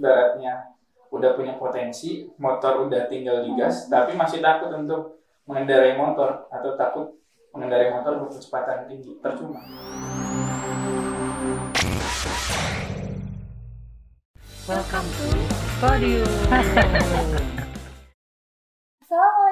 ibaratnya 0.00 0.72
udah 1.12 1.36
punya 1.36 1.60
potensi, 1.60 2.24
motor 2.40 2.88
udah 2.88 3.04
tinggal 3.12 3.44
digas, 3.44 3.92
tapi 3.92 4.16
masih 4.16 4.40
takut 4.40 4.72
untuk 4.72 5.20
mengendarai 5.44 5.92
motor 6.00 6.48
atau 6.48 6.72
takut 6.80 7.20
mengendarai 7.52 7.92
motor 7.92 8.16
berkecepatan 8.24 8.88
tinggi, 8.88 9.20
percuma. 9.20 9.60
Welcome 14.64 15.08
to 15.20 15.28
Podium. 15.82 16.30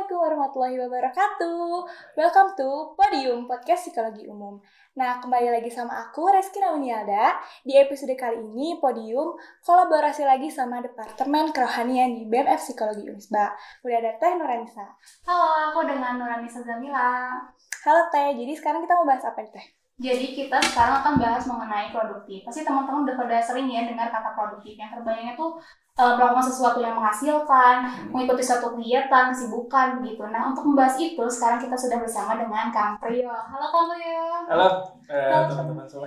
Assalamualaikum 0.08 0.40
warahmatullahi 0.40 0.76
wabarakatuh. 0.88 1.68
Welcome 2.16 2.56
to 2.56 2.96
Podium 2.96 3.44
Podcast 3.44 3.84
Psikologi 3.84 4.24
Umum. 4.24 4.56
Nah, 4.96 5.20
kembali 5.20 5.52
lagi 5.52 5.68
sama 5.68 6.00
aku 6.00 6.32
Reski 6.32 6.64
Naunialda. 6.64 7.36
Di 7.60 7.76
episode 7.76 8.16
kali 8.16 8.40
ini 8.40 8.80
Podium 8.80 9.36
kolaborasi 9.60 10.24
lagi 10.24 10.48
sama 10.48 10.80
Departemen 10.80 11.52
Kerohanian 11.52 12.16
di 12.16 12.24
BMF 12.24 12.56
Psikologi 12.56 13.04
Unisba. 13.04 13.52
Udah 13.84 13.96
ada 14.00 14.16
Teh 14.16 14.32
Nuranisa. 14.32 14.96
Halo, 15.28 15.76
aku 15.76 15.84
dengan 15.84 16.16
Nuranisa 16.16 16.64
Zamila. 16.64 17.44
Halo 17.84 18.08
Teh, 18.08 18.32
jadi 18.32 18.56
sekarang 18.56 18.88
kita 18.88 18.96
mau 18.96 19.04
bahas 19.04 19.28
apa 19.28 19.44
nih 19.44 19.52
Teh? 19.60 19.77
Jadi 19.98 20.30
kita 20.30 20.62
sekarang 20.62 21.02
akan 21.02 21.14
bahas 21.18 21.42
mengenai 21.50 21.90
produktif. 21.90 22.46
Pasti 22.46 22.62
teman-teman 22.62 23.02
udah 23.02 23.18
pada 23.18 23.42
sering 23.42 23.66
ya 23.66 23.82
dengar 23.82 24.06
kata 24.14 24.30
produktif. 24.30 24.78
Yang 24.78 24.94
terbayangnya 24.94 25.34
tuh 25.34 25.58
uh, 25.98 26.14
melakukan 26.14 26.46
sesuatu 26.46 26.78
yang 26.78 26.94
menghasilkan, 26.94 27.82
mengikuti 28.14 28.46
suatu 28.46 28.78
kegiatan, 28.78 29.34
kesibukan 29.34 29.98
gitu. 30.06 30.22
Nah, 30.30 30.54
untuk 30.54 30.70
membahas 30.70 30.94
itu 31.02 31.26
sekarang 31.26 31.58
kita 31.58 31.74
sudah 31.74 31.98
bersama 31.98 32.38
dengan 32.38 32.70
Kang 32.70 32.94
Priyo. 33.02 33.26
Halo 33.26 33.66
Kang 33.74 33.90
Priyo. 33.90 34.26
Halo 34.46 34.68
eh, 35.10 35.42
teman-teman 35.50 35.82
semua. 35.90 36.06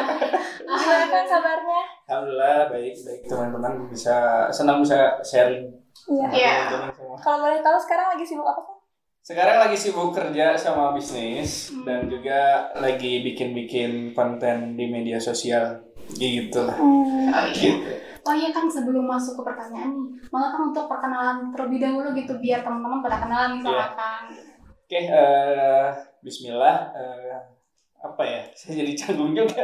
Gimana 0.66 1.06
kan 1.06 1.24
kabarnya? 1.30 1.82
Alhamdulillah 2.10 2.74
baik 2.74 2.94
baik 3.06 3.20
teman-teman 3.30 3.72
bisa 3.86 4.50
senang 4.50 4.82
bisa 4.82 5.14
sharing. 5.22 5.70
Iya. 6.10 6.90
Kalau 7.22 7.38
boleh 7.38 7.62
tahu 7.62 7.78
sekarang 7.78 8.18
lagi 8.18 8.26
sibuk 8.26 8.50
apa? 8.50 8.71
Sekarang 9.22 9.62
lagi 9.62 9.78
sibuk 9.78 10.10
kerja 10.10 10.58
sama 10.58 10.90
bisnis 10.90 11.70
Hmm. 11.70 11.86
dan 11.86 12.00
juga 12.10 12.40
lagi 12.74 13.22
bikin-bikin 13.22 14.10
konten 14.10 14.74
di 14.74 14.90
media 14.90 15.14
sosial 15.16 15.78
gitu 16.12 16.66
lah. 16.66 16.74
Hmm. 16.74 17.30
Oh 17.30 17.46
iya. 17.46 17.54
Gitu. 17.54 17.92
Oh 18.22 18.34
iya 18.34 18.50
Kang, 18.50 18.66
sebelum 18.66 19.02
masuk 19.04 19.38
ke 19.38 19.42
pertanyaan 19.44 19.90
nih, 19.92 20.06
malah 20.28 20.50
Kang 20.50 20.70
untuk 20.70 20.86
perkenalan 20.86 21.50
terlebih 21.50 21.78
dahulu 21.80 22.08
gitu 22.12 22.34
biar 22.36 22.62
teman-teman 22.62 22.98
pada 22.98 23.16
kenalan 23.18 23.52
sama 23.56 23.70
Iya. 23.70 23.86
Kang. 23.94 24.24
Oke, 24.82 24.98
eh, 25.00 25.86
Bismillah. 26.20 26.78
eh, 26.92 27.38
apa 27.98 28.22
ya? 28.22 28.42
Saya 28.58 28.82
jadi 28.82 28.92
canggung 28.96 29.30
juga. 29.32 29.62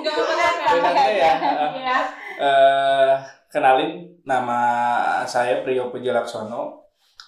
Gak 0.00 0.12
apa-apa 0.12 1.04
ya. 1.06 1.32
Iya. 1.74 1.98
Eh, 2.34 3.12
kenalin 3.46 3.92
nama 4.24 4.60
saya 5.24 5.60
Priyo 5.60 5.88
Pujalaksono. 5.88 6.83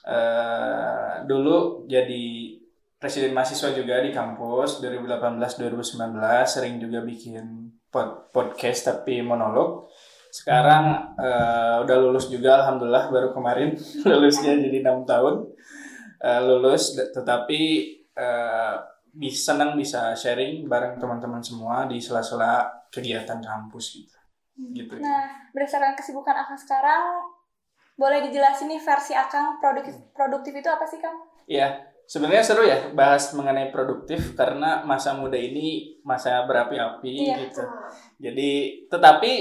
Eh, 0.07 1.15
dulu 1.27 1.83
jadi 1.91 2.55
presiden 2.97 3.35
mahasiswa 3.35 3.75
juga 3.75 3.99
di 4.01 4.15
kampus 4.15 4.79
2018-2019 4.81 6.15
sering 6.47 6.79
juga 6.79 7.03
bikin 7.03 7.45
pod- 7.91 8.31
podcast 8.31 8.87
tapi 8.87 9.19
monolog. 9.21 9.91
Sekarang 10.31 11.17
eh, 11.19 11.77
udah 11.83 11.97
lulus 11.99 12.31
juga 12.31 12.63
alhamdulillah 12.63 13.11
baru 13.11 13.35
kemarin 13.35 13.75
lulusnya 14.09 14.55
jadi 14.55 14.83
enam 14.83 15.03
tahun 15.03 15.51
Eh, 16.17 16.41
lulus. 16.41 16.97
Tetapi 16.97 17.61
bisa 19.13 19.53
senang 19.53 19.77
bisa 19.77 20.17
sharing 20.17 20.65
bareng 20.65 20.97
teman-teman 20.97 21.45
semua 21.45 21.85
di 21.85 22.01
sela-sela 22.01 22.65
kegiatan 22.89 23.37
kampus 23.41 24.01
gitu. 24.01 24.17
Gitu. 24.73 24.97
Nah, 25.01 25.29
berdasarkan 25.53 25.93
kesibukan 25.93 26.33
Akang 26.33 26.57
sekarang, 26.57 27.21
boleh 27.97 28.29
dijelasin 28.29 28.69
nih 28.69 28.81
versi 28.81 29.17
Akang 29.17 29.57
produktif, 29.59 29.97
produktif 30.13 30.53
itu 30.53 30.69
apa 30.69 30.85
sih 30.85 31.01
Kang? 31.01 31.17
Iya, 31.49 31.81
sebenarnya 32.05 32.45
seru 32.45 32.63
ya 32.69 32.93
bahas 32.93 33.33
mengenai 33.33 33.73
produktif 33.73 34.37
karena 34.37 34.85
masa 34.85 35.17
muda 35.17 35.37
ini 35.41 35.97
masa 36.05 36.45
berapi-api 36.45 37.33
Iya, 37.33 37.37
gitu. 37.49 37.65
Jadi, 38.21 38.53
tetapi 38.93 39.33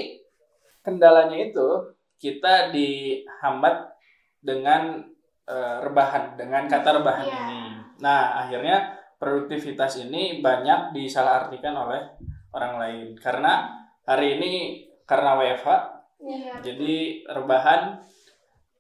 kendalanya 0.82 1.36
itu 1.36 1.68
kita 2.16 2.72
dihambat 2.72 3.92
dengan 4.40 5.04
eh, 5.46 5.78
rebahan, 5.84 6.34
dengan 6.40 6.66
kata 6.66 6.98
rebahan 7.04 7.28
Iya. 7.30 7.38
ini. 7.46 7.62
Nah, 8.02 8.42
akhirnya 8.42 8.98
produktivitas 9.22 10.02
ini 10.02 10.42
banyak 10.42 10.90
disalahartikan 10.90 11.76
oleh 11.78 12.02
orang 12.50 12.82
lain 12.82 13.08
karena 13.20 13.70
hari 14.08 14.40
ini 14.40 14.52
karena 15.06 15.38
WFH 15.38 15.68
Iya. 16.18 16.52
jadi 16.66 16.94
rebahan 17.30 18.02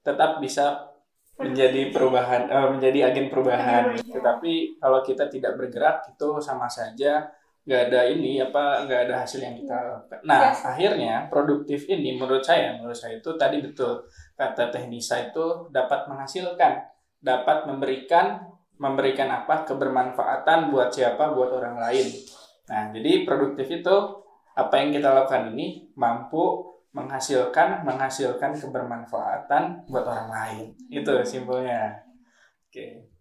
tetap 0.05 0.37
bisa 0.37 0.93
menjadi 1.35 1.91
perubahan 1.91 2.47
eh, 2.47 2.67
menjadi 2.71 3.11
agen 3.11 3.27
perubahan 3.27 3.91
Agen 3.91 3.99
perubahan. 3.99 4.13
tetapi 4.15 4.53
kalau 4.79 4.99
kita 5.03 5.27
tidak 5.27 5.57
bergerak 5.59 6.05
itu 6.07 6.29
sama 6.39 6.69
saja 6.69 7.27
nggak 7.65 7.89
ada 7.89 8.05
ini 8.07 8.37
apa 8.39 8.85
nggak 8.85 9.09
ada 9.09 9.15
hasil 9.25 9.41
yang 9.41 9.57
kita 9.57 9.73
lakukan. 9.73 10.21
Nah 10.23 10.53
Yes. 10.53 10.61
akhirnya 10.63 11.13
produktif 11.27 11.89
ini 11.89 12.13
menurut 12.13 12.45
saya 12.45 12.77
menurut 12.77 12.93
saya 12.93 13.17
itu 13.17 13.33
tadi 13.35 13.57
betul 13.59 14.05
kata 14.37 14.69
teknisa 14.69 15.33
itu 15.33 15.65
dapat 15.73 16.05
menghasilkan 16.05 16.77
dapat 17.19 17.65
memberikan 17.65 18.45
memberikan 18.77 19.33
apa 19.33 19.65
kebermanfaatan 19.65 20.69
buat 20.69 20.93
siapa 20.93 21.33
buat 21.33 21.49
orang 21.51 21.81
lain. 21.81 22.05
Nah 22.69 22.93
jadi 22.93 23.25
produktif 23.25 23.65
itu 23.67 23.95
apa 24.53 24.73
yang 24.77 24.93
kita 24.93 25.09
lakukan 25.11 25.49
ini 25.51 25.89
mampu 25.97 26.74
menghasilkan 26.95 27.83
menghasilkan 27.83 28.55
kebermanfaatan 28.55 29.83
buat 29.91 30.05
orang 30.07 30.31
lain. 30.31 30.65
Itu 30.87 31.11
simpelnya. 31.27 31.91
Oke. 32.71 33.11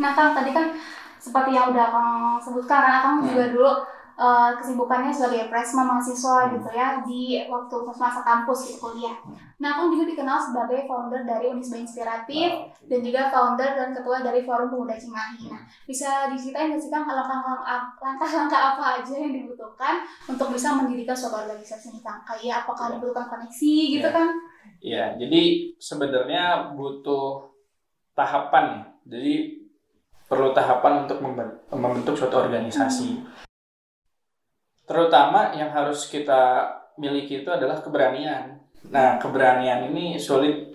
Nah 0.00 0.16
Kang, 0.16 0.32
tadi 0.32 0.56
kan 0.56 0.72
seperti 1.20 1.52
yang 1.52 1.68
udah 1.76 1.86
Kang 1.92 2.10
sebutkan, 2.40 2.80
kan 2.80 3.00
Kang 3.04 3.16
juga 3.28 3.52
dulu 3.52 3.72
eh, 4.20 4.50
kesibukannya 4.52 5.08
sebagai 5.08 5.48
presma 5.48 5.82
mahasiswa 5.82 6.36
Hmm. 6.44 6.52
gitu 6.54 6.68
ya 6.70 6.88
di 7.00 7.20
waktu 7.48 7.76
masa 7.88 8.20
kampus 8.20 8.68
gitu 8.68 8.78
kuliah. 8.78 9.16
Nah 9.56 9.76
Kang 9.76 9.88
juga 9.88 10.04
dikenal 10.06 10.36
sebagai 10.36 10.84
founder 10.84 11.24
dari 11.24 11.48
Unisba 11.48 11.76
Inspiratif 11.76 12.48
dan 12.84 13.00
juga 13.00 13.28
founder 13.28 13.70
dan 13.72 13.88
ketua 13.90 14.20
dari 14.20 14.44
Forum 14.44 14.68
Pemuda 14.68 14.96
Cimahi. 14.96 15.48
Nah 15.48 15.64
bisa 15.84 16.28
diceritain 16.28 16.68
nggak 16.68 16.80
sih 16.80 16.88
Kang 16.88 17.08
langkah-langkah 17.08 17.64
langkah-langkah 17.96 18.60
apa 18.76 18.84
aja 19.00 19.14
yang 19.16 19.32
dibutuhkan 19.32 20.04
untuk 20.26 20.52
bisa 20.52 20.76
mendirikan 20.76 21.16
suatu 21.16 21.40
organisasi 21.40 21.88
ini 21.90 22.00
Kang? 22.00 22.20
Kayak 22.22 22.64
apakah 22.64 22.92
dibutuhkan 22.92 23.24
koneksi 23.26 23.72
gitu 23.90 24.08
kan? 24.10 24.28
ya 24.80 25.12
jadi 25.12 25.72
sebenarnya 25.76 26.72
butuh 26.72 27.52
tahapan 28.14 28.80
jadi 29.04 29.60
perlu 30.24 30.52
tahapan 30.52 31.04
untuk 31.04 31.20
memben- 31.20 31.60
membentuk 31.68 32.16
suatu 32.16 32.40
organisasi 32.40 33.20
terutama 34.90 35.54
yang 35.54 35.70
harus 35.70 36.10
kita 36.10 36.66
miliki 36.98 37.46
itu 37.46 37.50
adalah 37.54 37.78
keberanian. 37.78 38.58
Nah 38.90 39.22
keberanian 39.22 39.86
ini 39.86 40.18
sulit 40.18 40.74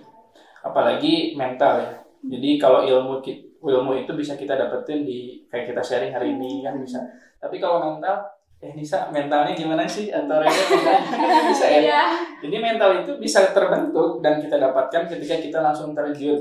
apalagi 0.63 1.35
mental 1.35 1.83
ya. 1.83 1.93
Jadi 2.23 2.55
kalau 2.55 2.87
ilmu 2.87 3.19
ilmu 3.59 3.91
itu 3.99 4.15
bisa 4.15 4.39
kita 4.39 4.55
dapetin 4.55 5.03
di 5.03 5.43
kayak 5.51 5.75
kita 5.75 5.83
sharing 5.83 6.15
hari 6.15 6.31
ini 6.31 6.63
kan 6.63 6.79
bisa. 6.79 7.03
Tapi 7.43 7.59
kalau 7.59 7.83
mental 7.83 8.23
eh 8.63 8.71
Nisa 8.71 9.11
mentalnya 9.11 9.51
gimana 9.51 9.83
sih? 9.83 10.07
Atau 10.07 10.39
mentalnya 10.39 11.41
bisa 11.51 11.65
ya. 11.67 11.79
Iya. 11.83 12.01
jadi 12.39 12.57
mental 12.61 13.03
itu 13.03 13.11
bisa 13.19 13.51
terbentuk 13.51 14.23
dan 14.23 14.39
kita 14.39 14.55
dapatkan 14.55 15.11
ketika 15.11 15.35
kita 15.43 15.59
langsung 15.59 15.91
terjun, 15.91 16.39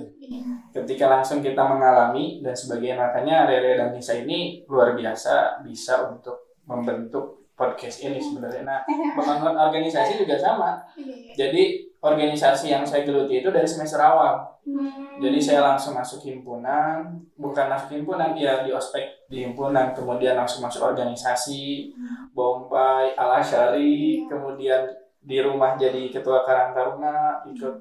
ketika 0.71 1.11
langsung 1.11 1.43
kita 1.43 1.65
mengalami 1.67 2.39
dan 2.39 2.55
sebagainya. 2.55 3.03
Makanya 3.03 3.51
Rere 3.51 3.83
dan 3.83 3.91
Nisa 3.91 4.15
ini 4.15 4.63
luar 4.71 4.95
biasa 4.95 5.65
bisa 5.67 6.07
untuk 6.07 6.55
membentuk 6.71 7.44
podcast 7.55 8.03
ini 8.03 8.19
sebenarnya. 8.19 8.63
Nah, 8.67 8.81
membangun 9.17 9.55
organisasi 9.55 10.21
juga 10.23 10.35
sama. 10.39 10.83
Iya. 10.99 11.47
Jadi 11.47 11.95
organisasi 12.05 12.69
yang 12.69 12.85
saya 12.85 13.07
geluti 13.09 13.41
itu 13.41 13.49
dari 13.49 13.65
semester 13.65 13.97
awal. 13.97 14.45
Hmm. 14.67 15.17
Jadi 15.23 15.41
saya 15.41 15.65
langsung 15.65 15.97
masuk 15.97 16.21
himpunan, 16.21 17.17
bukan 17.41 17.67
masuk 17.71 17.97
himpunan, 17.97 18.37
ya 18.37 18.61
di 18.67 18.75
ospek 18.75 19.25
di 19.31 19.47
himpunan, 19.47 19.97
kemudian 19.97 20.37
langsung 20.37 20.61
masuk 20.61 20.85
organisasi, 20.85 21.95
Bompai, 22.37 23.17
Al 23.17 23.41
Asyari, 23.41 24.21
Iya. 24.21 24.29
kemudian 24.29 24.83
di 25.25 25.41
rumah 25.41 25.81
jadi 25.81 26.13
ketua 26.13 26.45
Karang 26.45 26.77
Taruna, 26.77 27.41
ikut 27.49 27.75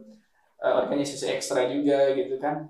eh, 0.63 0.75
organisasi 0.87 1.35
ekstra 1.35 1.67
juga 1.67 2.15
gitu 2.15 2.39
kan. 2.39 2.63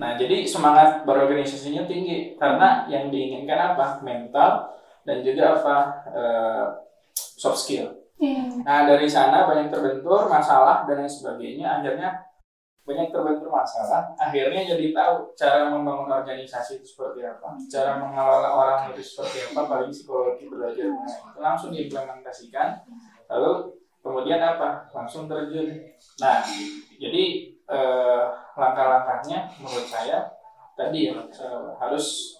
Nah, 0.00 0.16
jadi 0.16 0.48
semangat 0.48 1.04
berorganisasinya 1.04 1.84
tinggi 1.84 2.40
karena 2.40 2.88
yang 2.88 3.12
diinginkan 3.12 3.76
apa? 3.76 4.00
Mental 4.00 4.79
dan 5.04 5.24
juga 5.24 5.44
apa? 5.58 5.76
eh, 6.12 6.66
soft 7.14 7.64
skill. 7.64 7.88
Iya. 8.20 8.60
Nah 8.60 8.84
dari 8.84 9.08
sana 9.08 9.48
banyak 9.48 9.72
terbentur 9.72 10.28
masalah 10.28 10.84
dan 10.84 11.00
lain 11.00 11.08
sebagainya. 11.08 11.80
Akhirnya 11.80 12.30
banyak 12.84 13.08
terbentur 13.08 13.48
masalah. 13.48 14.12
Akhirnya 14.20 14.66
jadi 14.66 14.92
tahu 14.92 15.32
cara 15.32 15.72
membangun 15.72 16.10
organisasi 16.10 16.84
itu 16.84 16.96
seperti 16.96 17.24
apa, 17.24 17.56
cara 17.70 17.96
mengelola 17.96 18.50
orang 18.50 18.78
itu 18.92 19.00
seperti 19.00 19.52
apa, 19.52 19.64
apalagi 19.64 19.92
psikologi 19.94 20.44
belajar. 20.50 20.90
Nah, 20.92 21.08
itu 21.08 21.38
langsung 21.40 21.70
diimplementasikan. 21.72 22.84
Lalu 23.30 23.80
kemudian 24.00 24.40
apa 24.40 24.88
langsung 24.96 25.28
terjun 25.28 25.76
nah 26.20 26.40
jadi 26.96 27.24
eh, 27.68 28.24
langkah-langkahnya 28.56 29.52
menurut 29.60 29.86
saya 29.86 30.24
tadi 30.72 31.12
ya 31.12 31.20
eh, 31.20 31.68
harus 31.76 32.36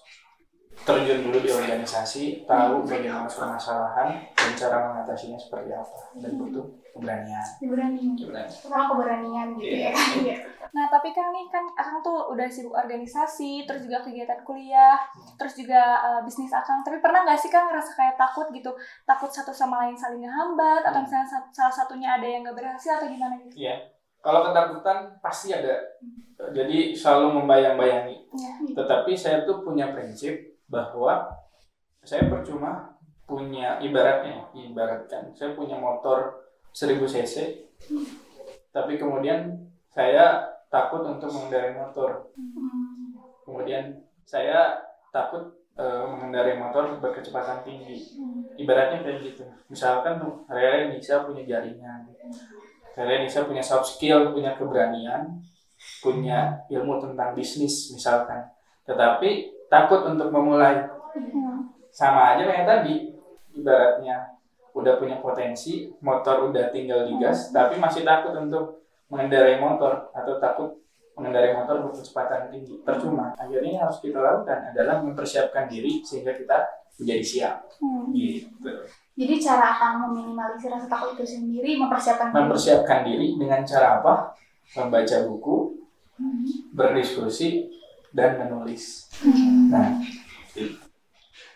terjun 0.81 1.19
dulu 1.29 1.37
di 1.39 1.49
organisasi 1.53 2.49
tahu 2.49 2.81
bagaimana 2.83 3.29
permasalahan 3.29 4.17
dan 4.33 4.51
cara 4.57 4.77
mengatasinya 4.89 5.37
seperti 5.37 5.69
apa 5.71 5.99
dan 6.17 6.31
butuh 6.41 6.65
keberanian 6.91 7.45
Keberanian. 7.61 8.13
keberanian 8.17 8.57
Pertama 8.59 8.85
keberanian 8.97 9.47
gitu 9.61 9.75
ya. 9.77 9.91
Iya. 9.93 10.37
Nah, 10.71 10.87
tapi 10.87 11.11
kan 11.11 11.35
nih 11.35 11.51
kan 11.51 11.67
Akang 11.75 11.99
tuh 11.99 12.31
udah 12.31 12.47
sibuk 12.47 12.71
organisasi, 12.71 13.67
terus 13.67 13.83
juga 13.83 13.99
kegiatan 14.01 14.39
kuliah, 14.41 14.95
terus 15.35 15.59
juga 15.59 15.79
eh, 15.99 16.21
bisnis 16.23 16.51
Akang. 16.55 16.79
Tapi 16.79 17.03
pernah 17.03 17.27
nggak 17.27 17.35
sih 17.35 17.51
Kang 17.51 17.67
ngerasa 17.67 17.91
kayak 17.91 18.15
takut 18.15 18.47
gitu? 18.55 18.71
Takut 19.03 19.27
satu 19.27 19.51
sama 19.51 19.83
lain 19.83 19.99
saling 19.99 20.23
ngehambat, 20.23 20.79
atau 20.87 21.03
misalnya 21.03 21.27
sa- 21.27 21.51
salah 21.51 21.75
satunya 21.75 22.15
ada 22.15 22.23
yang 22.23 22.47
nggak 22.47 22.55
berhasil 22.55 22.95
atau 22.95 23.11
gimana 23.11 23.35
gitu? 23.43 23.67
Iya. 23.67 23.75
Kalau 24.23 24.47
ketakutan 24.47 24.97
pasti 25.19 25.51
ada. 25.51 25.75
Jadi 26.55 26.95
selalu 26.95 27.43
membayang-bayangi. 27.43 28.17
Iya. 28.31 28.53
Tetapi 28.71 29.11
saya 29.11 29.43
tuh 29.43 29.59
punya 29.61 29.91
prinsip 29.91 30.50
bahwa 30.71 31.27
saya 32.01 32.31
percuma 32.31 32.95
punya 33.27 33.77
ibaratnya, 33.83 34.47
ibaratkan 34.55 35.35
saya 35.35 35.53
punya 35.53 35.75
motor 35.77 36.47
1000 36.71 37.03
cc, 37.03 37.35
tapi 38.71 38.95
kemudian 38.95 39.67
saya 39.91 40.47
takut 40.71 41.03
untuk 41.03 41.27
mengendarai 41.27 41.75
motor. 41.75 42.31
Kemudian 43.43 43.99
saya 44.23 44.79
takut 45.11 45.51
eh, 45.75 46.03
mengendarai 46.07 46.55
motor 46.55 46.95
berkecepatan 47.03 47.67
tinggi. 47.67 48.15
Ibaratnya 48.55 49.03
kayak 49.03 49.19
gitu. 49.27 49.43
Misalkan 49.67 50.23
tuh, 50.23 50.47
Rere 50.47 50.95
Nisa 50.95 51.27
punya 51.27 51.43
jaringan. 51.43 52.07
Rere 52.95 53.27
Nisa 53.27 53.43
punya 53.43 53.59
soft 53.59 53.99
skill, 53.99 54.31
punya 54.31 54.55
keberanian, 54.55 55.43
punya 55.99 56.63
ilmu 56.71 57.03
tentang 57.03 57.35
bisnis 57.35 57.91
misalkan. 57.91 58.47
Tetapi 58.87 59.60
takut 59.71 60.03
untuk 60.03 60.27
memulai. 60.27 60.83
Sama 61.95 62.35
aja 62.35 62.43
kayak 62.43 62.67
tadi. 62.67 63.15
Ibaratnya 63.51 64.39
udah 64.71 64.95
punya 64.95 65.19
potensi, 65.19 65.91
motor 65.99 66.51
udah 66.51 66.71
tinggal 66.71 67.03
digas, 67.03 67.51
tapi 67.51 67.75
masih 67.75 68.07
takut 68.07 68.31
untuk 68.35 68.83
mengendarai 69.11 69.59
motor 69.59 70.11
atau 70.15 70.39
takut 70.39 70.79
mengendarai 71.19 71.51
motor 71.51 71.83
berkecepatan 71.83 72.47
tinggi. 72.47 72.79
Percuma. 72.79 73.35
Akhirnya 73.35 73.67
yang 73.75 73.83
harus 73.83 73.99
kita 73.99 74.23
lakukan 74.23 74.71
adalah 74.71 75.03
mempersiapkan 75.03 75.67
diri 75.67 75.99
sehingga 75.99 76.31
kita 76.31 76.63
menjadi 76.95 77.23
siap. 77.23 77.55
Hmm. 77.83 78.15
Gitu. 78.15 78.71
Jadi 79.19 79.35
cara 79.43 79.75
akan 79.75 79.91
meminimalisir 80.07 80.71
rasa 80.71 80.87
takut 80.87 81.19
itu 81.19 81.27
sendiri 81.27 81.75
mempersiapkan 81.75 82.31
diri. 82.31 82.39
Mempersiapkan 82.39 82.99
diri 83.03 83.27
dengan 83.35 83.61
cara 83.67 83.99
apa? 83.99 84.13
Membaca 84.79 85.17
buku, 85.27 85.55
Hmm. 86.15 86.45
berdiskusi, 86.71 87.65
dan 88.11 88.39
menulis. 88.39 89.07
Nah, 89.71 89.99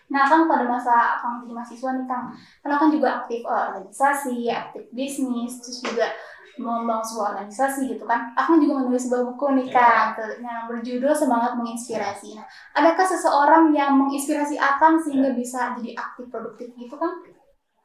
Nah, 0.06 0.30
Kang 0.30 0.46
pada 0.46 0.69
masa 0.69 1.18
Kang 1.18 1.42
jadi 1.42 1.52
mahasiswa 1.57 1.90
nih 1.98 2.06
Kang, 2.06 2.30
karena 2.62 2.75
kan 2.78 2.90
juga 2.94 3.07
aktif 3.19 3.42
organisasi, 3.42 4.48
aktif 4.54 4.86
bisnis, 4.94 5.57
terus 5.60 5.81
juga 5.81 6.07
membangun 6.56 7.04
sebuah 7.04 7.28
organisasi 7.36 7.90
gitu 7.92 8.06
kan. 8.07 8.31
Aku 8.38 8.56
juga 8.62 8.86
menulis 8.86 9.10
sebuah 9.10 9.34
buku 9.34 9.46
nih 9.60 9.68
Kang, 9.74 10.13
yang 10.40 10.69
berjudul 10.69 11.12
Semangat 11.12 11.57
Menginspirasi. 11.57 12.38
Nah, 12.38 12.46
adakah 12.78 13.04
seseorang 13.04 13.74
yang 13.74 13.98
menginspirasi 13.98 14.56
Akang 14.62 15.01
sehingga 15.01 15.34
bisa 15.34 15.74
jadi 15.81 15.98
aktif 15.98 16.30
produktif 16.30 16.69
gitu 16.78 16.96
kan? 16.96 17.12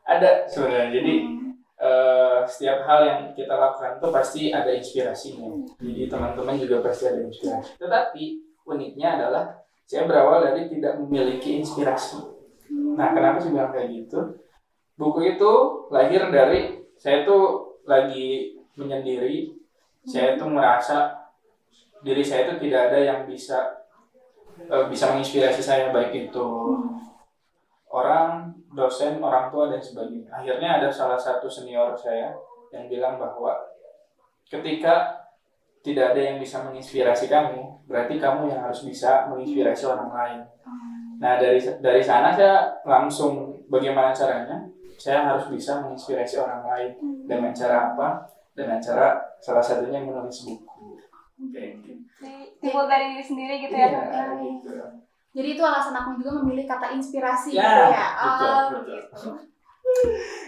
ada 0.05 0.45
sebenarnya. 0.51 0.91
Jadi 0.91 1.15
Hmm. 1.23 1.39
eh, 1.81 2.41
setiap 2.45 2.85
hal 2.85 3.01
yang 3.09 3.21
kita 3.33 3.57
lakukan 3.57 3.97
itu 3.97 4.09
pasti 4.13 4.43
ada 4.53 4.69
inspirasinya. 4.69 5.49
Jadi 5.81 6.13
teman-teman 6.13 6.61
juga 6.61 6.85
pasti 6.85 7.09
ada 7.09 7.25
inspirasi. 7.25 7.81
Tetapi 7.81 8.23
uniknya 8.67 9.19
adalah 9.21 9.45
saya 9.85 10.07
berawal 10.07 10.45
dari 10.45 10.71
tidak 10.71 11.03
memiliki 11.03 11.59
inspirasi. 11.59 12.23
Nah, 12.71 13.11
kenapa 13.11 13.43
sih 13.43 13.51
bilang 13.51 13.75
kayak 13.75 13.91
gitu? 13.91 14.39
Buku 14.95 15.35
itu 15.35 15.53
lahir 15.91 16.31
dari 16.31 16.87
saya 16.95 17.27
tuh 17.27 17.75
lagi 17.89 18.55
menyendiri. 18.79 19.57
Saya 20.07 20.39
tuh 20.39 20.49
merasa 20.49 21.29
diri 22.01 22.25
saya 22.25 22.49
itu 22.49 22.69
tidak 22.69 22.93
ada 22.93 22.99
yang 23.03 23.21
bisa 23.29 23.85
eh, 24.57 24.87
bisa 24.89 25.13
menginspirasi 25.13 25.61
saya 25.61 25.93
baik 25.93 26.31
itu 26.31 26.49
orang, 27.91 28.55
dosen, 28.71 29.19
orang 29.19 29.51
tua 29.51 29.69
dan 29.69 29.83
sebagainya. 29.83 30.31
Akhirnya 30.31 30.79
ada 30.79 30.89
salah 30.89 31.19
satu 31.19 31.51
senior 31.51 31.93
saya 31.99 32.33
yang 32.71 32.87
bilang 32.87 33.19
bahwa 33.19 33.59
ketika 34.47 35.20
tidak 35.81 36.13
ada 36.13 36.21
yang 36.21 36.37
bisa 36.37 36.61
menginspirasi 36.61 37.27
kamu, 37.27 37.89
berarti 37.89 38.21
kamu 38.21 38.53
yang 38.53 38.61
harus 38.63 38.85
bisa 38.85 39.25
menginspirasi 39.27 39.85
orang 39.87 40.11
lain. 40.13 40.41
Nah 41.21 41.37
dari 41.37 41.61
dari 41.81 42.01
sana 42.01 42.33
saya 42.33 42.81
langsung 42.85 43.61
bagaimana 43.69 44.13
caranya? 44.13 44.65
Saya 44.97 45.25
harus 45.25 45.49
bisa 45.49 45.81
menginspirasi 45.81 46.37
orang 46.37 46.61
lain 46.65 46.91
dengan 47.25 47.53
cara 47.53 47.93
apa? 47.93 48.29
Dengan 48.53 48.77
cara 48.77 49.17
salah 49.41 49.65
satunya 49.65 50.01
menulis 50.01 50.45
buku. 50.45 51.01
Kayak 51.49 51.81
gitu. 51.81 51.93
Jadi 52.21 52.41
timbul 52.61 52.85
dari 52.85 53.17
diri 53.17 53.25
sendiri 53.25 53.55
gitu 53.65 53.73
ya? 53.73 53.89
Iya, 53.89 54.03
Kang? 54.13 54.37
gitu. 54.37 54.77
Jadi 55.31 55.49
itu 55.57 55.63
alasan 55.65 55.95
aku 55.95 56.21
juga 56.21 56.43
memilih 56.43 56.69
kata 56.69 56.93
inspirasi 56.93 57.57
Ya, 57.57 57.65
gitu 57.65 57.85
ya. 57.97 58.07
betul, 58.13 58.45
Oh, 58.45 58.65
betul. 58.77 58.99
gitu. 59.01 59.29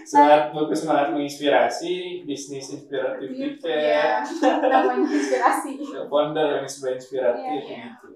Semangat 0.03 0.51
buku 0.53 0.75
semangat 0.75 1.15
menginspirasi, 1.15 2.27
bisnis 2.27 2.69
inspiratif 2.73 3.29
Gitu 3.33 3.63
tiket, 3.63 3.95
ya. 3.95 4.23
Namanya 4.61 5.07
inspirasi. 5.09 5.73
founder 6.11 6.59
yang 6.61 6.67
sebuah 6.67 6.93
inspiratif 6.99 7.43
Iya, 7.43 7.63
iya. 7.63 7.87
gitu. 7.97 8.09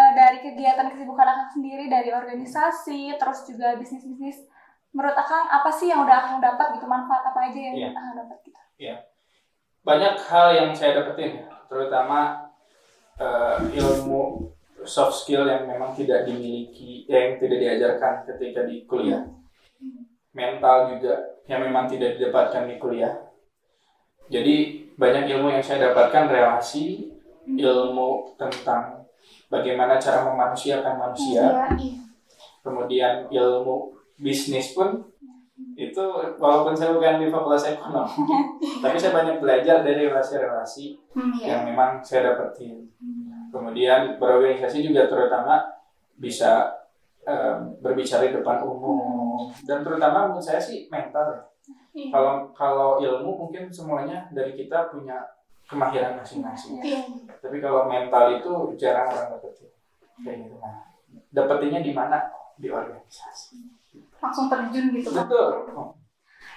Eh, 0.00 0.12
dari 0.16 0.38
kegiatan 0.40 0.86
kesibukan 0.88 1.26
Akang 1.28 1.50
sendiri, 1.52 1.90
dari 1.92 2.08
organisasi, 2.14 3.20
terus 3.20 3.44
juga 3.44 3.76
bisnis-bisnis, 3.76 4.46
menurut 4.94 5.12
Akang 5.12 5.44
apa 5.50 5.68
sih 5.68 5.92
yang 5.92 6.06
udah 6.08 6.16
Akang 6.24 6.38
dapat 6.40 6.78
gitu, 6.78 6.86
manfaat 6.88 7.26
apa 7.26 7.50
aja 7.50 7.58
yang 7.58 7.76
Iya. 7.76 7.88
Akang 7.92 8.16
dapat 8.16 8.36
gitu? 8.46 8.60
Banyak 9.80 10.14
hal 10.30 10.46
yang 10.56 10.70
saya 10.72 11.02
dapetin, 11.02 11.44
terutama 11.68 12.48
eh, 13.20 13.56
ilmu 13.76 14.48
soft 14.84 15.24
skill 15.24 15.44
yang 15.46 15.66
memang 15.68 15.92
tidak 15.92 16.24
dimiliki, 16.24 17.04
yang 17.08 17.36
tidak 17.36 17.58
diajarkan 17.60 18.24
ketika 18.28 18.64
di 18.64 18.84
kuliah. 18.84 19.24
Mental 20.30 20.94
juga 20.94 21.14
yang 21.50 21.66
memang 21.66 21.90
tidak 21.90 22.16
didapatkan 22.16 22.70
di 22.70 22.78
kuliah. 22.78 23.14
Jadi 24.30 24.86
banyak 24.94 25.26
ilmu 25.34 25.50
yang 25.50 25.64
saya 25.64 25.90
dapatkan 25.90 26.30
relasi, 26.30 27.10
ilmu 27.50 28.38
tentang 28.38 29.02
bagaimana 29.50 29.98
cara 29.98 30.22
memanusiakan 30.30 30.94
manusia, 30.94 31.66
kemudian 32.62 33.26
ilmu 33.26 33.96
bisnis 34.20 34.76
pun 34.76 35.02
itu 35.76 36.04
walaupun 36.36 36.76
saya 36.76 36.92
bukan 36.92 37.20
di 37.20 37.32
fakultas 37.32 37.68
ekonomi 37.72 38.12
tapi 38.84 38.96
saya 39.00 39.16
banyak 39.16 39.40
belajar 39.40 39.80
dari 39.80 40.08
relasi-relasi 40.08 40.96
Hmm, 41.10 41.32
iya. 41.40 41.56
yang 41.56 41.60
memang 41.72 41.98
saya 42.04 42.32
dapetin 42.32 42.86
kemudian 43.50 44.16
berorganisasi 44.16 44.86
juga 44.86 45.10
terutama 45.10 45.66
bisa 46.16 46.70
eh, 47.26 47.56
berbicara 47.82 48.30
di 48.30 48.34
depan 48.40 48.62
umum. 48.64 49.50
Dan 49.66 49.82
terutama 49.84 50.30
menurut 50.30 50.44
saya 50.44 50.62
sih 50.62 50.86
mental 50.88 51.36
ya. 51.36 51.40
Iya. 51.90 52.10
kalau 52.14 52.34
kalau 52.54 52.90
ilmu 53.02 53.46
mungkin 53.46 53.66
semuanya 53.66 54.30
dari 54.30 54.54
kita 54.54 54.94
punya 54.94 55.26
kemahiran 55.66 56.18
masing-masing. 56.22 56.78
Iya. 56.78 57.02
tapi 57.42 57.58
kalau 57.58 57.90
mental 57.90 58.38
itu 58.38 58.78
jarang 58.78 59.10
orang 59.10 59.36
dapetin. 59.36 59.70
Kayak 60.22 60.36
gitu. 60.46 60.56
Nah 60.62 60.90
dapetinnya 61.30 61.80
di 61.82 61.92
mana? 61.94 62.18
Di 62.58 62.68
organisasi. 62.70 63.58
Langsung 64.22 64.46
terjun 64.46 64.94
gitu 64.94 65.10
kan. 65.14 65.26
betul 65.26 65.50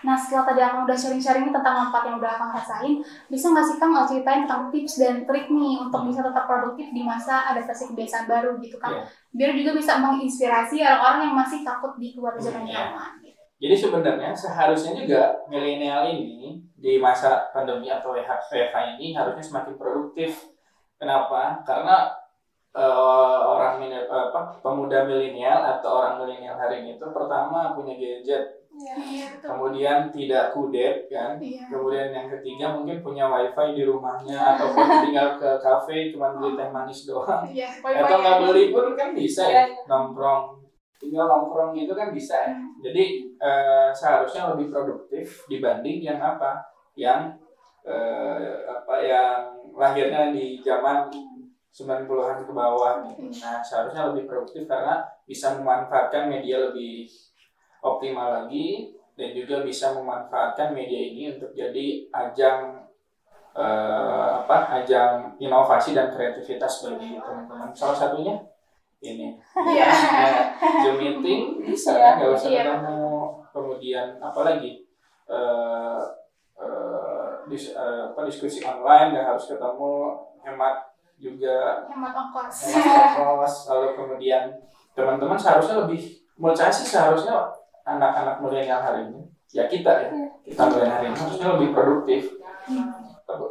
Nah 0.03 0.15
setelah 0.19 0.43
tadi 0.51 0.59
Akang 0.59 0.83
udah 0.83 0.97
sharing-sharing 0.99 1.47
tentang 1.47 1.75
manfaat 1.79 2.03
yang 2.11 2.19
udah 2.19 2.31
Akang 2.35 2.51
rasain, 2.51 2.99
bisa 3.31 3.45
nggak 3.51 3.65
sih 3.65 3.77
Kang 3.79 3.95
uh, 3.95 4.03
ceritain 4.03 4.43
tentang 4.43 4.67
tips 4.67 4.99
dan 4.99 5.23
trik 5.23 5.47
nih 5.47 5.79
untuk 5.79 6.03
bisa 6.11 6.19
tetap 6.19 6.43
produktif 6.43 6.91
di 6.91 7.01
masa 7.01 7.47
adaptasi 7.55 7.95
kebiasaan 7.95 8.27
baru 8.27 8.59
gitu 8.59 8.75
kan? 8.77 8.99
Iya. 8.99 9.03
Biar 9.31 9.51
juga 9.55 9.71
bisa 9.79 9.97
menginspirasi 10.03 10.83
orang-orang 10.83 11.19
yang 11.31 11.35
masih 11.39 11.59
takut 11.63 11.95
di 11.95 12.11
keluar 12.11 12.35
zona 12.35 12.61
Iya. 12.67 12.91
nyaman. 12.91 13.11
Jadi 13.63 13.75
sebenarnya 13.79 14.35
seharusnya 14.35 14.91
juga 14.91 15.39
milenial 15.47 16.11
ini 16.11 16.59
di 16.75 16.99
masa 16.99 17.47
pandemi 17.55 17.87
atau 17.87 18.11
WFH 18.11 18.99
ini 18.99 19.15
harusnya 19.15 19.39
semakin 19.39 19.79
produktif. 19.79 20.51
Kenapa? 20.99 21.63
Karena 21.63 22.11
eh, 22.75 23.39
orang 23.39 23.79
apa 23.87 24.59
pemuda 24.59 25.07
milenial 25.07 25.79
atau 25.79 26.03
orang 26.03 26.19
milenial 26.19 26.59
hari 26.59 26.83
ini 26.83 26.99
itu 26.99 27.07
pertama 27.15 27.71
punya 27.71 27.95
gadget, 27.95 28.62
Iya. 28.73 28.93
Iya 28.97 29.25
betul. 29.37 29.47
kemudian 29.53 29.97
tidak 30.09 30.45
kudet 30.49 30.97
kan, 31.05 31.37
Iya. 31.37 31.69
kemudian 31.69 32.09
yang 32.09 32.27
ketiga 32.33 32.65
mungkin 32.73 33.05
punya 33.05 33.29
wifi 33.29 33.77
di 33.77 33.83
rumahnya 33.85 34.57
ataupun 34.57 34.85
tinggal 35.05 35.37
ke 35.37 35.49
kafe 35.61 36.09
cuma 36.09 36.33
beli 36.33 36.57
teh 36.57 36.69
manis 36.73 37.05
doang. 37.05 37.45
Iya. 37.45 37.69
Atau 37.79 38.17
nggak 38.19 38.39
beli 38.49 38.63
pun 38.73 38.97
kan 38.97 39.13
bisa 39.13 39.45
ya 39.45 39.69
Iya. 39.69 39.85
nongkrong, 39.85 40.57
tinggal 40.97 41.25
nongkrong 41.29 41.77
gitu 41.77 41.93
kan 41.93 42.09
bisa 42.09 42.33
ya. 42.33 42.57
Jadi 42.81 43.05
eh, 43.37 43.89
seharusnya 43.93 44.57
lebih 44.57 44.73
produktif 44.73 45.45
dibanding 45.45 46.01
yang 46.01 46.17
apa? 46.17 46.65
Yang 46.97 47.37
eh, 47.85 48.63
apa 48.65 48.95
yang 49.03 49.37
lahirnya 49.75 50.31
di 50.31 50.63
zaman 50.63 51.11
90-an 51.73 52.45
ke 52.45 52.53
bawah 52.53 53.01
gitu. 53.09 53.33
Nah, 53.41 53.57
seharusnya 53.59 54.13
lebih 54.13 54.29
produktif 54.29 54.69
karena 54.69 55.01
bisa 55.25 55.57
memanfaatkan 55.57 56.29
media 56.29 56.61
lebih 56.69 57.09
optimal 57.83 58.43
lagi 58.43 58.95
dan 59.13 59.29
juga 59.31 59.61
bisa 59.61 59.93
memanfaatkan 59.93 60.71
media 60.71 60.97
ini 60.97 61.35
untuk 61.35 61.51
jadi 61.51 62.07
ajang 62.09 62.87
eh, 63.53 64.29
apa? 64.41 64.81
ajang 64.81 65.37
inovasi 65.37 65.93
dan 65.93 66.09
kreativitas 66.09 66.81
bagi 66.81 67.19
teman-teman. 67.19 67.69
Salah 67.69 67.93
satunya 67.93 68.39
ini. 68.99 69.35
Ya, 69.75 69.91
Zoom 70.81 70.97
meeting 70.97 71.61
bisa 71.61 71.91
Iya, 71.93 72.09
nggak 72.17 72.31
usah 72.33 72.49
iya. 72.49 72.63
ketemu. 72.65 73.03
Kemudian 73.53 74.07
apa 74.17 74.41
lagi? 74.41 74.87
Eh, 75.27 76.01
eh, 76.57 77.31
dis- 77.45 77.75
eh, 77.75 78.01
apa, 78.09 78.25
diskusi 78.25 78.63
online 78.63 79.13
nggak 79.13 79.27
harus 79.29 79.45
ketemu, 79.45 79.93
hemat 80.41 80.75
juga 81.15 81.85
Hemat 81.85 82.11
ongkos. 82.17 82.55
hemat 82.73 83.21
ongkos. 83.21 83.55
Lalu 83.69 83.87
kemudian 83.93 84.43
teman-teman 84.91 85.37
seharusnya 85.37 85.85
lebih, 85.85 86.01
menurut 86.35 86.57
saya 86.57 86.73
sih 86.73 86.87
seharusnya 86.87 87.53
anak-anak 87.83 88.35
milenial 88.39 88.79
hari 88.79 89.11
ini, 89.11 89.21
ya 89.51 89.67
kita 89.67 89.91
ya, 89.99 90.09
Iya. 90.09 90.27
kita 90.41 90.61
milenial 90.67 90.93
hari 90.93 91.05
ini 91.11 91.17
harusnya 91.17 91.47
lebih 91.55 91.69
produktif, 91.71 92.21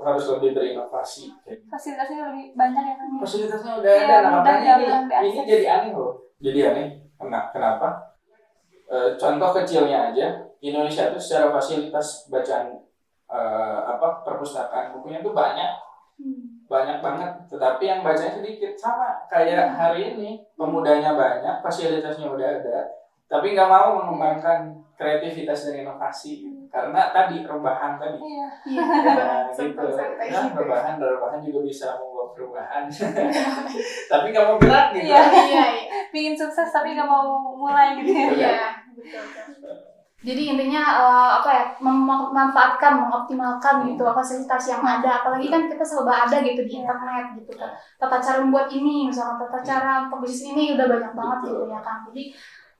harus 0.03 0.25
lebih 0.37 0.51
berinovasi. 0.53 1.33
Fasilitasnya 1.69 2.33
lebih 2.33 2.53
banyak 2.53 2.85
ya 2.85 2.95
kan? 2.97 3.09
fasilitasnya 3.17 3.73
udah 3.81 3.93
Iya, 3.93 4.05
ada 4.05 4.17
nah 4.21 4.33
makanya 4.41 4.73
ini, 4.77 5.31
ini 5.31 5.43
jadi 5.47 5.67
aneh 5.71 5.93
loh 5.95 6.13
jadi 6.37 6.61
aneh 6.73 6.87
Kena- 7.17 7.49
kenapa 7.51 7.89
Eh, 8.93 9.17
contoh 9.17 9.57
kecilnya 9.57 10.13
aja 10.13 10.37
Indonesia 10.61 11.09
itu 11.09 11.17
secara 11.17 11.49
fasilitas 11.49 12.29
bacaan 12.29 12.77
eh, 13.25 13.81
apa 13.89 14.21
perpustakaan 14.21 14.93
bukunya 14.93 15.25
itu 15.25 15.33
banyak 15.33 15.73
banyak 16.69 17.01
banget 17.01 17.31
tetapi 17.49 17.89
yang 17.89 18.05
bacanya 18.05 18.37
sedikit 18.37 18.77
sama 18.77 19.25
kayak 19.33 19.73
hari 19.73 20.13
ini 20.13 20.45
pemudanya 20.53 21.17
banyak 21.17 21.65
fasilitasnya 21.65 22.29
udah 22.29 22.49
ada 22.61 22.85
tapi 23.33 23.57
nggak 23.57 23.65
mau 23.67 23.97
mengembangkan 23.97 24.61
kreativitas 24.93 25.67
dan 25.67 25.81
inovasi 25.83 26.45
karena 26.69 27.09
tadi 27.11 27.41
rebahan 27.43 27.97
tadi 27.97 28.21
Iya. 28.21 28.47
Iya. 28.69 28.83
Nah, 28.85 29.41
gitu. 29.49 29.81
Santai-santai 29.81 30.29
Ya, 30.29 30.41
gitu. 30.45 30.57
rebahan, 30.61 30.95
rebahan 31.01 31.41
juga 31.41 31.61
bisa 31.65 31.87
membawa 31.97 32.27
perubahan. 32.37 32.85
Tapi 34.13 34.27
nggak 34.31 34.45
mau 34.47 34.57
gerak 34.61 34.87
gitu. 34.95 35.09
Iya. 35.11 35.23
Iya, 35.49 35.65
iya. 35.73 35.85
Pingin 36.13 36.37
sukses 36.37 36.69
tapi 36.69 36.93
nggak 36.93 37.09
mau 37.09 37.41
mulai 37.57 37.97
gitu 37.99 38.13
ya. 38.13 38.29
Iya, 38.37 38.53
betul. 38.93 39.23
betul. 39.49 39.75
Jadi 40.23 40.55
intinya 40.55 40.83
eh, 41.03 41.31
apa 41.43 41.49
ya 41.51 41.65
mem- 41.83 42.07
memanfaatkan, 42.07 42.95
mengoptimalkan 42.95 43.83
gitu 43.91 44.07
fasilitas 44.07 44.63
yang 44.71 44.79
ada. 44.79 45.19
Apalagi 45.19 45.51
kan 45.51 45.67
kita 45.67 45.83
serba 45.83 46.15
ada 46.29 46.37
gitu 46.39 46.63
di 46.63 46.79
internet 46.79 47.35
gitu 47.43 47.53
kan. 47.59 47.75
Tata 47.99 48.23
cara 48.23 48.39
membuat 48.39 48.71
ini, 48.71 49.11
misalkan 49.11 49.43
tata 49.43 49.59
cara 49.67 50.07
pembisnis 50.07 50.55
ini 50.55 50.79
udah 50.79 50.87
banyak 50.87 51.13
banget 51.19 51.39
gitu 51.51 51.63
ya 51.67 51.81
kan. 51.83 52.07
Jadi 52.07 52.31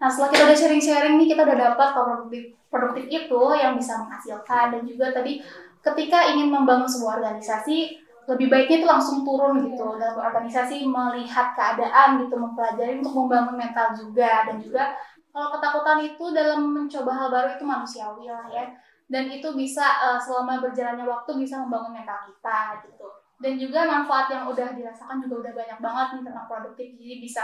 nah 0.03 0.11
setelah 0.11 0.35
kita 0.35 0.43
udah 0.51 0.59
sharing-sharing 0.59 1.15
nih 1.15 1.31
kita 1.31 1.47
udah 1.47 1.59
dapat 1.71 1.89
kalau 1.95 2.07
produktif 2.11 2.59
produktif 2.73 3.05
itu 3.13 3.43
yang 3.53 3.77
bisa 3.77 4.01
menghasilkan. 4.01 4.73
Dan 4.73 4.83
juga 4.89 5.13
tadi 5.13 5.45
ketika 5.85 6.33
ingin 6.33 6.49
membangun 6.49 6.89
sebuah 6.89 7.21
organisasi 7.21 8.01
lebih 8.23 8.49
baiknya 8.49 8.81
itu 8.81 8.89
langsung 8.89 9.21
turun 9.21 9.61
gitu. 9.69 10.01
Dalam 10.01 10.17
organisasi 10.17 10.89
melihat 10.89 11.53
keadaan 11.53 12.25
gitu 12.25 12.35
mempelajari 12.41 13.05
untuk 13.05 13.13
membangun 13.13 13.61
mental 13.61 13.93
juga. 13.93 14.49
Dan 14.49 14.57
juga 14.65 14.97
kalau 15.29 15.53
ketakutan 15.53 15.99
itu 16.01 16.25
dalam 16.33 16.61
mencoba 16.73 17.13
hal 17.13 17.29
baru 17.29 17.49
itu 17.61 17.65
manusiawi 17.69 18.25
lah 18.33 18.49
ya. 18.49 18.65
Dan 19.13 19.29
itu 19.29 19.53
bisa 19.53 19.85
eh, 20.01 20.17
selama 20.17 20.65
berjalannya 20.65 21.05
waktu 21.05 21.37
bisa 21.37 21.61
membangun 21.61 21.93
mental 21.93 22.25
kita 22.25 22.81
gitu. 22.89 23.07
Dan 23.43 23.59
juga 23.59 23.85
manfaat 23.85 24.31
yang 24.31 24.47
udah 24.47 24.71
dirasakan 24.71 25.19
juga 25.19 25.51
udah 25.51 25.53
banyak 25.53 25.79
banget 25.83 26.07
nih 26.15 26.23
tentang 26.31 26.47
produktif. 26.47 26.89
Jadi 26.95 27.15
bisa 27.21 27.43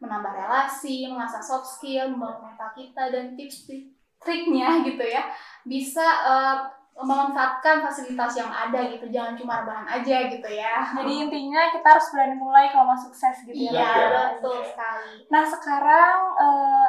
menambah 0.00 0.32
relasi 0.32 1.06
mengasah 1.06 1.38
soft 1.38 1.68
skill 1.68 2.08
membangun 2.08 2.48
mental 2.48 2.72
kita 2.72 3.02
dan 3.08 3.36
tips 3.36 3.68
triknya 4.16 4.68
gitu 4.88 5.04
ya 5.04 5.28
bisa 5.62 6.02
eh, 6.02 6.56
memanfaatkan 7.00 7.80
fasilitas 7.80 8.36
yang 8.36 8.48
ada 8.48 8.84
gitu 8.86 9.08
jangan 9.08 9.32
cuma 9.32 9.64
rebahan 9.64 9.88
aja 9.88 10.28
gitu 10.28 10.48
ya 10.48 10.84
Jadi 10.84 11.12
intinya 11.24 11.72
kita 11.72 11.86
harus 11.86 12.08
berani 12.10 12.36
mulai 12.36 12.68
kalau 12.68 12.92
mau 12.92 12.98
sukses 12.98 13.40
gitu 13.42 13.56
ya. 13.56 13.72
iya 13.72 13.88
Betul. 13.88 14.20
betul 14.36 14.58
sekali 14.68 15.12
Nah 15.28 15.44
sekarang 15.44 16.16
eh, 16.36 16.88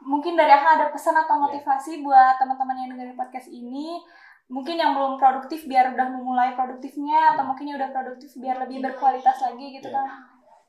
mungkin 0.00 0.32
dari 0.32 0.48
Aha 0.48 0.76
ada 0.76 0.86
pesan 0.88 1.12
atau 1.14 1.36
Iya. 1.36 1.42
motivasi 1.44 2.00
buat 2.00 2.40
teman-teman 2.40 2.72
yang 2.78 2.88
dengerin 2.90 3.16
podcast 3.16 3.52
ini. 3.52 4.00
Mungkin 4.48 4.74
yang 4.74 4.96
belum 4.96 5.14
produktif 5.14 5.62
biar 5.64 5.92
udah 5.92 6.08
memulai 6.08 6.56
produktifnya 6.56 7.36
atau 7.36 7.44
mungkin 7.44 7.68
yang 7.68 7.76
udah 7.76 7.92
produktif 7.92 8.32
biar 8.34 8.56
lebih 8.58 8.80
berkualitas 8.80 9.36
lagi 9.38 9.76
gitu 9.76 9.86
Iya. 9.86 9.94
kan. 9.94 10.08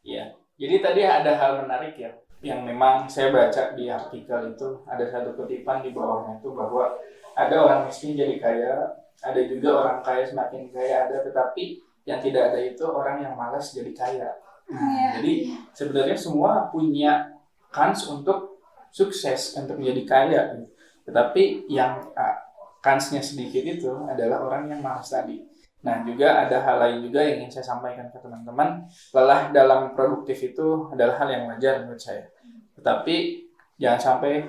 Iya. 0.03 0.25
Jadi 0.61 0.75
tadi 0.77 1.01
ada 1.01 1.31
hal 1.41 1.65
menarik 1.65 1.97
ya 1.97 2.13
yang 2.41 2.65
memang 2.65 3.05
saya 3.05 3.29
baca 3.29 3.77
di 3.77 3.85
artikel 3.85 4.57
itu 4.57 4.81
ada 4.89 5.05
satu 5.05 5.37
kutipan 5.37 5.85
di 5.85 5.93
bawahnya 5.93 6.41
itu 6.41 6.49
bahwa 6.53 6.89
ada 7.37 7.55
orang 7.61 7.81
miskin 7.85 8.17
jadi 8.17 8.41
kaya, 8.41 8.73
ada 9.21 9.41
juga 9.45 9.69
orang 9.85 9.97
kaya 10.01 10.25
semakin 10.25 10.73
kaya 10.73 11.05
ada, 11.05 11.21
tetapi 11.21 11.79
yang 12.03 12.17
tidak 12.17 12.51
ada 12.51 12.59
itu 12.59 12.81
orang 12.81 13.21
yang 13.21 13.33
malas 13.37 13.71
jadi 13.71 13.93
kaya. 13.93 14.29
Nah, 14.73 14.81
Iya. 14.81 15.07
Jadi 15.21 15.33
sebenarnya 15.77 16.17
semua 16.17 16.71
punya 16.73 17.29
kans 17.69 18.09
untuk 18.09 18.63
sukses 18.89 19.53
untuk 19.55 19.77
menjadi 19.77 20.03
kaya, 20.03 20.41
tetapi 21.05 21.69
yang 21.69 22.01
ah, 22.17 22.41
kansnya 22.81 23.21
sedikit 23.21 23.61
itu 23.61 23.91
adalah 24.09 24.41
orang 24.41 24.65
yang 24.73 24.81
malas 24.81 25.13
tadi. 25.13 25.45
Nah 25.81 26.05
juga 26.05 26.45
ada 26.45 26.61
hal 26.61 26.77
lain 26.77 26.97
juga 27.09 27.25
yang 27.25 27.45
ingin 27.45 27.59
saya 27.59 27.73
sampaikan 27.73 28.09
ke 28.13 28.17
teman-teman 28.21 28.85
lelah 29.17 29.49
dalam 29.49 29.97
produktif 29.97 30.37
itu 30.41 30.89
adalah 30.93 31.17
hal 31.17 31.29
yang 31.33 31.43
wajar 31.49 31.81
menurut 31.81 32.01
saya. 32.01 32.29
Tetapi 32.77 33.15
jangan 33.81 33.99
sampai 33.99 34.45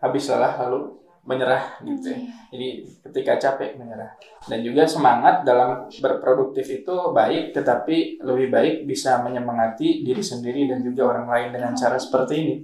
habis 0.00 0.24
lelah 0.28 0.54
lalu 0.60 1.00
menyerah 1.24 1.78
gitu 1.84 2.16
ya. 2.16 2.18
Jadi 2.50 2.68
ketika 3.08 3.32
capek 3.36 3.76
menyerah. 3.76 4.16
Dan 4.48 4.64
juga 4.64 4.88
semangat 4.88 5.44
dalam 5.44 5.86
berproduktif 6.00 6.64
itu 6.64 6.94
baik, 7.12 7.52
tetapi 7.52 8.24
lebih 8.24 8.48
baik 8.48 8.74
bisa 8.88 9.20
menyemangati 9.20 10.00
diri 10.00 10.24
sendiri 10.24 10.64
dan 10.66 10.80
juga 10.80 11.12
orang 11.12 11.28
lain 11.28 11.48
dengan 11.52 11.72
cara 11.76 12.00
seperti 12.00 12.34
ini. 12.40 12.56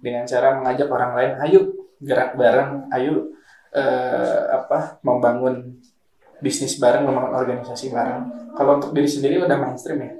Dengan 0.00 0.24
cara 0.24 0.56
mengajak 0.56 0.88
orang 0.88 1.12
lain, 1.14 1.32
ayo 1.44 1.60
gerak 2.00 2.34
bareng, 2.34 2.88
ayo 2.96 3.30
eh, 3.70 4.42
apa 4.48 4.98
membangun 5.04 5.79
bisnis 6.40 6.80
bareng, 6.80 7.04
membangun 7.06 7.36
organisasi 7.36 7.92
bareng. 7.92 8.52
Kalau 8.56 8.80
untuk 8.80 8.92
diri 8.96 9.08
sendiri 9.08 9.40
udah 9.40 9.56
mainstream 9.56 10.00
ya. 10.00 10.12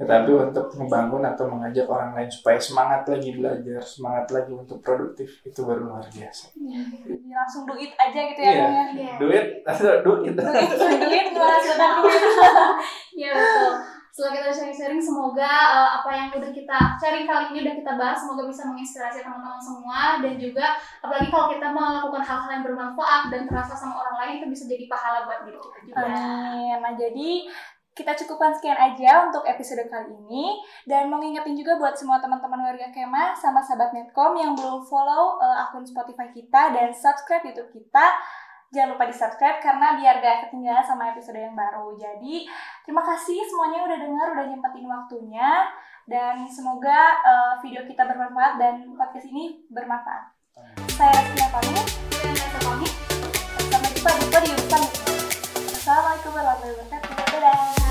Tetapi 0.00 0.32
untuk 0.32 0.72
membangun 0.80 1.20
atau 1.28 1.44
mengajak 1.44 1.84
orang 1.84 2.16
lain 2.16 2.32
supaya 2.32 2.56
semangat 2.56 3.04
lagi 3.04 3.36
belajar, 3.36 3.84
semangat 3.84 4.32
lagi 4.32 4.56
untuk 4.56 4.80
produktif 4.80 5.44
itu 5.44 5.60
baru 5.60 5.92
luar 5.92 6.08
biasa. 6.08 6.56
Jadi 6.56 7.28
langsung 7.28 7.68
do 7.68 7.76
it 7.76 7.92
aja 8.00 8.20
gitu 8.32 8.40
ya. 8.40 8.48
Iya. 8.48 8.68
Ya. 8.96 9.14
Duit 9.20 9.46
duit. 10.00 10.32
Do 10.40 10.40
it, 10.56 10.72
do 10.80 10.88
it, 11.04 11.26
menghasilkan 11.36 11.90
duit. 12.00 12.22
Iya 13.20 13.30
betul. 13.36 13.99
Setelah 14.10 14.32
kita 14.36 14.50
sharing-sharing, 14.50 15.02
semoga 15.02 15.50
eh, 15.50 15.90
apa 16.02 16.10
yang 16.10 16.28
udah 16.34 16.50
kita 16.50 16.78
sharing 16.98 17.26
kali 17.26 17.44
ini 17.54 17.58
udah 17.64 17.74
kita 17.78 17.92
bahas, 17.94 18.18
semoga 18.18 18.42
bisa 18.50 18.62
menginspirasi 18.66 19.22
teman-teman 19.22 19.62
semua 19.62 20.00
dan 20.18 20.34
juga 20.36 20.66
apalagi 21.00 21.28
kalau 21.30 21.46
kita 21.54 21.66
melakukan 21.70 22.22
hal-hal 22.26 22.50
yang 22.50 22.64
bermanfaat 22.66 23.22
dan 23.30 23.42
terasa 23.46 23.74
sama 23.78 23.94
orang 24.02 24.16
lain 24.18 24.32
itu 24.42 24.46
bisa 24.50 24.64
jadi 24.66 24.84
pahala 24.90 25.26
buat 25.26 25.40
diri 25.46 25.58
kita 25.58 25.78
juga. 25.86 26.02
Amin. 26.02 26.78
Nah, 26.82 26.92
jadi 26.98 27.30
kita 27.90 28.16
cukupkan 28.24 28.54
sekian 28.56 28.78
aja 28.78 29.28
untuk 29.28 29.44
episode 29.44 29.84
kali 29.90 30.14
ini 30.14 30.62
dan 30.88 31.10
mau 31.10 31.20
juga 31.20 31.76
buat 31.76 31.98
semua 31.98 32.22
teman-teman 32.22 32.64
warga 32.64 32.88
Kemah 32.94 33.36
sama 33.36 33.60
sahabat 33.60 33.92
Netcom 33.92 34.38
yang 34.38 34.56
belum 34.56 34.86
follow 34.86 35.36
eh, 35.42 35.56
akun 35.68 35.84
Spotify 35.84 36.30
kita 36.32 36.72
dan 36.72 36.94
subscribe 36.94 37.44
YouTube 37.44 37.70
kita. 37.74 38.06
Jangan 38.70 38.94
lupa 38.94 39.10
di-subscribe 39.10 39.58
karena 39.58 39.98
biar 39.98 40.22
gak 40.22 40.46
ketinggalan 40.46 40.86
sama 40.86 41.10
episode 41.10 41.42
yang 41.42 41.58
baru. 41.58 41.90
Jadi, 41.98 42.46
terima 42.86 43.02
kasih 43.02 43.42
semuanya 43.42 43.82
udah 43.82 43.98
dengar, 43.98 44.26
udah 44.38 44.46
nyempetin 44.46 44.86
waktunya 44.86 45.50
dan 46.06 46.46
semoga 46.46 47.18
eh, 47.18 47.54
video 47.66 47.82
kita 47.82 48.06
bermanfaat 48.06 48.62
dan 48.62 48.86
podcast 48.94 49.26
ini 49.26 49.66
bermanfaat. 49.70 50.30
Saya 50.94 51.18
Rizky 51.18 51.42
pamit. 51.50 51.86
Saya. 52.22 52.92
Sampai 53.70 53.90
jumpa 53.94 54.10
di 54.14 54.26
podium 54.30 54.58
selanjutnya. 54.70 55.14
Assalamualaikum 55.74 56.30
warahmatullahi 56.30 56.78
wabarakatuh. 56.86 57.89